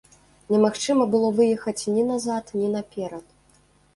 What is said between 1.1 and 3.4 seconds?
было выехаць ні назад, ні наперад.